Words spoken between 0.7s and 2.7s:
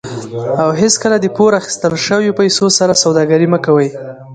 هیڅکله د پور اخیستل شوي پیسو